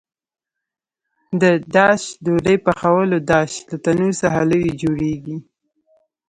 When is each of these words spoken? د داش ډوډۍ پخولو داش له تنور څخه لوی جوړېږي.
د 1.41 1.43
داش 1.75 2.01
ډوډۍ 2.23 2.57
پخولو 2.65 3.17
داش 3.31 3.51
له 3.69 3.75
تنور 3.83 4.13
څخه 4.21 4.39
لوی 4.51 4.69
جوړېږي. 4.81 5.37